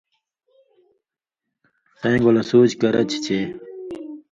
[1.99, 3.39] څَیں گولہ سُوچ کرہ چھی چے